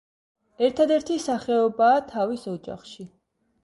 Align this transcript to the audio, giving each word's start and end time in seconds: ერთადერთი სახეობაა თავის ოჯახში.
ერთადერთი 0.67 1.19
სახეობაა 1.27 2.03
თავის 2.17 2.51
ოჯახში. 2.57 3.13